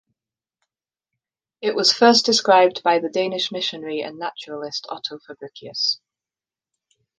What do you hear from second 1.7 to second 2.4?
was first